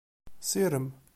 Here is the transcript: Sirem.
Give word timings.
Sirem. 0.39 0.93